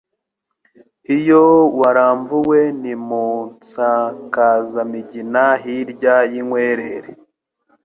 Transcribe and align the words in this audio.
Iyo 1.17 1.43
waramvuwe 1.79 2.59
ni 2.81 2.93
mu 3.07 3.25
nsakazamigina 3.59 5.43
hirya 5.63 6.15
y'inkwerere. 6.31 7.09